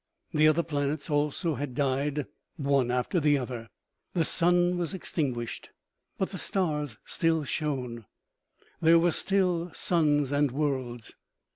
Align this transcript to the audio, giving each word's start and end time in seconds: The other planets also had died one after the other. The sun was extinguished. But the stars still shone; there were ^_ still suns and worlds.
The 0.33 0.47
other 0.47 0.63
planets 0.63 1.11
also 1.11 1.53
had 1.53 1.75
died 1.75 2.25
one 2.55 2.89
after 2.89 3.19
the 3.19 3.37
other. 3.37 3.67
The 4.15 4.25
sun 4.25 4.79
was 4.79 4.95
extinguished. 4.95 5.69
But 6.17 6.31
the 6.31 6.39
stars 6.39 6.97
still 7.05 7.43
shone; 7.43 8.05
there 8.81 8.97
were 8.97 9.09
^_ 9.09 9.13
still 9.13 9.69
suns 9.75 10.31
and 10.31 10.49
worlds. 10.49 11.15